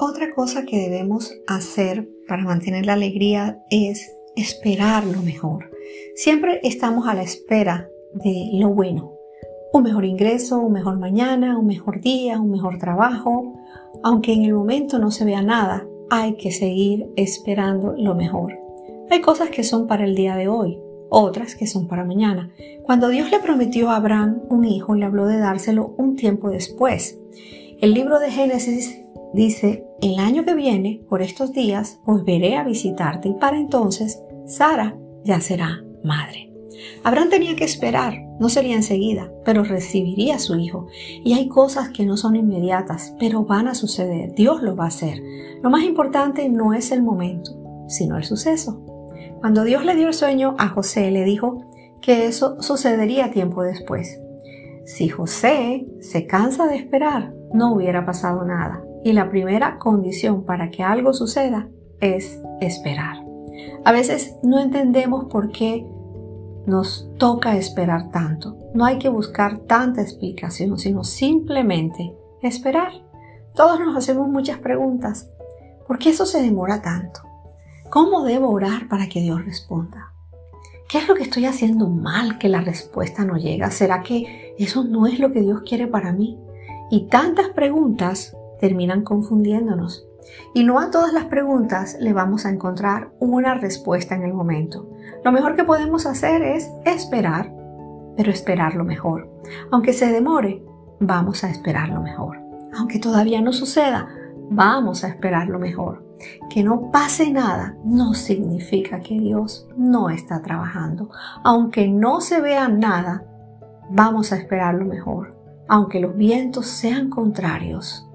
[0.00, 5.72] Otra cosa que debemos hacer para mantener la alegría es esperar lo mejor.
[6.14, 9.14] Siempre estamos a la espera de lo bueno.
[9.72, 13.54] Un mejor ingreso, un mejor mañana, un mejor día, un mejor trabajo.
[14.04, 18.56] Aunque en el momento no se vea nada, hay que seguir esperando lo mejor.
[19.10, 20.78] Hay cosas que son para el día de hoy,
[21.08, 22.52] otras que son para mañana.
[22.84, 27.18] Cuando Dios le prometió a Abraham un hijo, le habló de dárselo un tiempo después.
[27.80, 29.00] El libro de Génesis
[29.34, 34.96] dice, el año que viene, por estos días, volveré a visitarte y para entonces Sara
[35.24, 36.52] ya será madre.
[37.04, 40.86] Abraham tenía que esperar, no sería enseguida, pero recibiría a su hijo.
[41.24, 44.34] Y hay cosas que no son inmediatas, pero van a suceder.
[44.34, 45.20] Dios lo va a hacer.
[45.62, 47.52] Lo más importante no es el momento,
[47.88, 48.84] sino el suceso.
[49.40, 51.64] Cuando Dios le dio el sueño a José, le dijo
[52.00, 54.20] que eso sucedería tiempo después.
[54.84, 58.82] Si José se cansa de esperar, no hubiera pasado nada.
[59.04, 61.68] Y la primera condición para que algo suceda
[62.00, 63.24] es esperar.
[63.84, 65.86] A veces no entendemos por qué
[66.66, 68.56] nos toca esperar tanto.
[68.74, 72.92] No hay que buscar tanta explicación, sino simplemente esperar.
[73.54, 75.28] Todos nos hacemos muchas preguntas.
[75.86, 77.20] ¿Por qué eso se demora tanto?
[77.90, 80.12] ¿Cómo debo orar para que Dios responda?
[80.88, 83.70] ¿Qué es lo que estoy haciendo mal que la respuesta no llega?
[83.70, 86.38] ¿Será que eso no es lo que Dios quiere para mí?
[86.90, 90.06] Y tantas preguntas terminan confundiéndonos.
[90.54, 94.90] Y no a todas las preguntas le vamos a encontrar una respuesta en el momento.
[95.24, 97.52] Lo mejor que podemos hacer es esperar,
[98.16, 99.30] pero esperar lo mejor.
[99.70, 100.62] Aunque se demore,
[101.00, 102.40] vamos a esperar lo mejor.
[102.76, 104.08] Aunque todavía no suceda,
[104.50, 106.04] vamos a esperar lo mejor.
[106.50, 111.10] Que no pase nada no significa que Dios no está trabajando.
[111.44, 113.24] Aunque no se vea nada,
[113.90, 115.36] vamos a esperar lo mejor.
[115.68, 118.07] Aunque los vientos sean contrarios,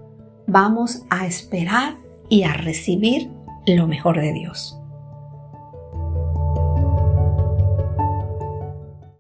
[0.48, 1.96] vamos a esperar
[2.30, 3.30] y a recibir
[3.66, 4.78] lo mejor de Dios.